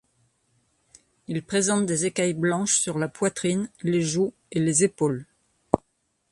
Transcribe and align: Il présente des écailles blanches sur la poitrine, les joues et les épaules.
Il 1.27 1.43
présente 1.43 1.85
des 1.85 2.07
écailles 2.07 2.33
blanches 2.33 2.79
sur 2.79 2.97
la 2.97 3.07
poitrine, 3.07 3.69
les 3.83 4.01
joues 4.01 4.33
et 4.49 4.59
les 4.59 4.83
épaules. 4.83 5.27